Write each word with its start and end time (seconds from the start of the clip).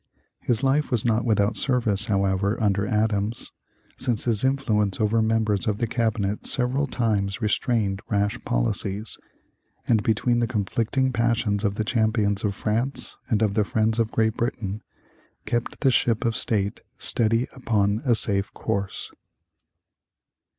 His 0.39 0.63
life 0.63 0.89
was 0.89 1.05
not 1.05 1.25
without 1.25 1.55
service, 1.55 2.05
however, 2.05 2.59
under 2.59 2.87
Adams, 2.87 3.51
since 3.97 4.23
his 4.23 4.43
influence 4.43 4.99
over 4.99 5.21
members 5.21 5.67
of 5.67 5.77
the 5.77 5.85
cabinet 5.85 6.47
several 6.47 6.87
times 6.87 7.39
restrained 7.39 8.01
rash 8.09 8.43
policies, 8.43 9.19
and 9.87 10.01
between 10.01 10.39
the 10.39 10.47
conflicting 10.47 11.11
passions 11.13 11.63
of 11.63 11.75
the 11.75 11.83
champions 11.85 12.43
of 12.43 12.55
France 12.55 13.17
and 13.29 13.43
of 13.43 13.53
the 13.53 13.63
friends 13.63 13.99
of 13.99 14.11
Great 14.11 14.33
Britain, 14.35 14.81
kept 15.45 15.81
the 15.81 15.91
ship 15.91 16.25
of 16.25 16.35
state 16.35 16.81
steady 16.97 17.45
upon 17.53 18.01
a 18.03 18.15
safe 18.15 18.51
course. 18.55 19.11